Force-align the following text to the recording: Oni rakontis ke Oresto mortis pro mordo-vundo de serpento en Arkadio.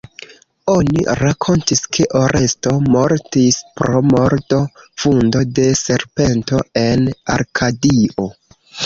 Oni 0.75 1.01
rakontis 1.17 1.83
ke 1.97 2.05
Oresto 2.19 2.73
mortis 2.95 3.59
pro 3.81 4.01
mordo-vundo 4.13 5.43
de 5.61 5.67
serpento 5.83 6.63
en 6.85 7.05
Arkadio. 7.37 8.27